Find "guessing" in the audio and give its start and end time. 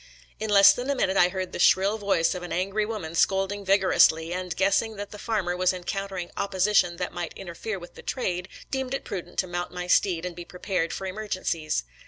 4.55-4.95